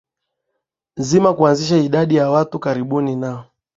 [0.99, 3.43] nzima kuanzisha idadi ya watu karibu na